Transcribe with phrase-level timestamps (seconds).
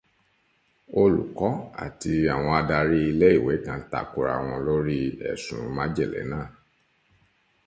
[1.01, 1.51] Olùkọ́
[1.85, 4.97] àti àwọn adarí iléèwé kan takorawọn lórí
[5.31, 6.45] ẹ̀sùn májèlé náà